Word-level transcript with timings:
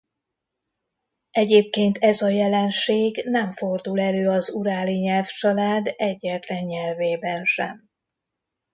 Egyébként 1.31 1.97
ez 1.97 2.21
a 2.21 2.27
jelenség 2.29 3.21
nem 3.25 3.51
fordul 3.51 3.99
elő 4.01 4.27
az 4.29 4.49
uráli 4.49 4.97
nyelvcsalád 4.99 5.93
egyetlen 5.95 6.63
nyelvében 6.63 7.43
sem. 7.43 7.89